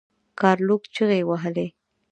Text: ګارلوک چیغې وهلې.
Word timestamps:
ګارلوک 0.39 0.83
چیغې 0.93 1.21
وهلې. 1.25 1.67